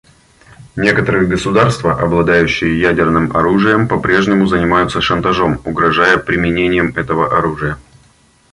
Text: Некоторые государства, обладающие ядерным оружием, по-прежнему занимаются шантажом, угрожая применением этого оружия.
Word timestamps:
Некоторые 0.77 1.27
государства, 1.27 1.93
обладающие 1.93 2.79
ядерным 2.81 3.37
оружием, 3.37 3.87
по-прежнему 3.87 4.47
занимаются 4.47 4.99
шантажом, 4.99 5.61
угрожая 5.63 6.17
применением 6.17 6.91
этого 6.95 7.37
оружия. 7.37 7.77